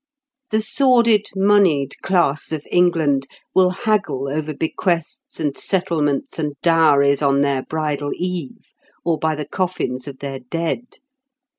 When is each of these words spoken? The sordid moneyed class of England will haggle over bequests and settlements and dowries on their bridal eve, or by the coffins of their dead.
The 0.49 0.61
sordid 0.61 1.27
moneyed 1.35 1.95
class 2.01 2.51
of 2.51 2.65
England 2.71 3.27
will 3.53 3.69
haggle 3.69 4.27
over 4.29 4.51
bequests 4.51 5.39
and 5.39 5.55
settlements 5.55 6.39
and 6.39 6.55
dowries 6.63 7.21
on 7.21 7.41
their 7.41 7.61
bridal 7.61 8.09
eve, 8.15 8.69
or 9.05 9.19
by 9.19 9.35
the 9.35 9.45
coffins 9.47 10.07
of 10.07 10.17
their 10.17 10.39
dead. 10.39 10.85